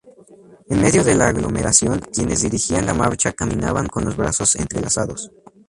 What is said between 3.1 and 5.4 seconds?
caminaban con los brazos entrelazados.